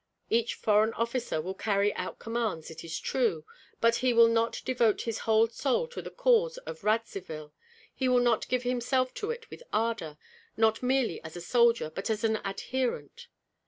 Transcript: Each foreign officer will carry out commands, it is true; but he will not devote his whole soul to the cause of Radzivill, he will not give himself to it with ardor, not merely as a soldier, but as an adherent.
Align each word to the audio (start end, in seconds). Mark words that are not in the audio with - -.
Each 0.31 0.55
foreign 0.55 0.93
officer 0.93 1.39
will 1.39 1.53
carry 1.53 1.93
out 1.93 2.17
commands, 2.17 2.71
it 2.71 2.83
is 2.83 2.99
true; 2.99 3.45
but 3.79 3.97
he 3.97 4.13
will 4.13 4.27
not 4.27 4.63
devote 4.65 5.01
his 5.01 5.19
whole 5.29 5.45
soul 5.47 5.87
to 5.89 6.01
the 6.01 6.09
cause 6.09 6.57
of 6.65 6.83
Radzivill, 6.83 7.53
he 7.93 8.09
will 8.09 8.17
not 8.19 8.47
give 8.47 8.63
himself 8.63 9.13
to 9.13 9.29
it 9.29 9.47
with 9.51 9.61
ardor, 9.71 10.17
not 10.57 10.81
merely 10.81 11.23
as 11.23 11.35
a 11.35 11.39
soldier, 11.41 11.91
but 11.93 12.09
as 12.09 12.23
an 12.23 12.37
adherent. 12.43 13.27